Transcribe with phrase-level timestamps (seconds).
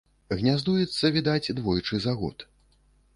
[0.37, 2.37] Гняздуецца, відаць, двойчы за год.